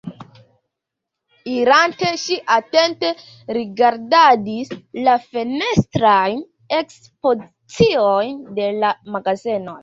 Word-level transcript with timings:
Irante, 1.55 2.07
ŝi 2.21 2.37
atente 2.55 3.11
rigardadis 3.57 4.73
la 5.09 5.15
fenestrajn 5.35 6.41
ekspoziciojn 6.79 8.43
de 8.59 8.69
la 8.81 8.93
magazenoj. 9.19 9.77